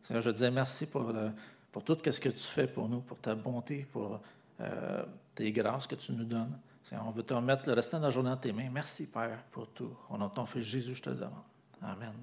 [0.02, 1.30] Seigneur, je dis merci pour, euh,
[1.72, 4.20] pour tout ce que tu fais pour nous, pour ta bonté, pour
[4.62, 5.04] euh,
[5.36, 6.58] tes grâces que tu nous donnes
[7.06, 8.70] on veut te remettre le restant de la journée dans tes mains.
[8.72, 9.96] Merci, Père, pour tout.
[10.10, 11.44] Au nom de ton Fils Jésus, je te le demande.
[11.82, 12.14] Amen.